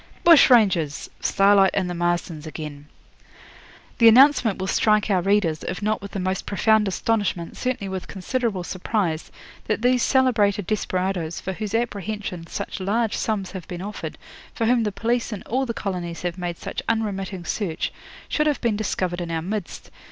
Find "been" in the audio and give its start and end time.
13.67-13.83, 18.59-18.75